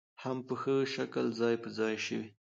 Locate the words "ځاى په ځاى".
1.39-1.95